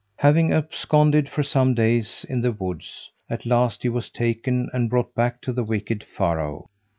[0.15, 5.13] Having absconded, for some days, in the woods, at last he was taken, and brought
[5.13, 6.65] back to the wicked Pharaoh.